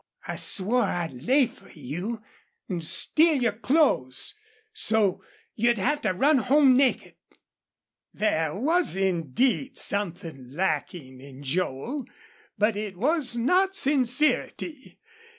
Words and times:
"I 0.27 0.35
swore 0.35 0.81
I'd 0.81 1.11
lay 1.13 1.45
fer 1.45 1.69
you 1.75 2.23
an' 2.67 2.81
steal 2.81 3.35
your 3.39 3.51
clothes 3.51 4.33
so 4.73 5.23
you'd 5.53 5.77
have 5.77 6.01
to 6.01 6.11
run 6.15 6.39
home 6.39 6.75
naked." 6.75 7.13
There 8.11 8.55
was 8.55 8.95
indeed 8.95 9.77
something 9.77 10.53
lacking 10.55 11.19
in 11.21 11.43
Joel, 11.43 12.05
but 12.57 12.75
it 12.75 12.97
was 12.97 13.37
not 13.37 13.75
sincerity. 13.75 14.97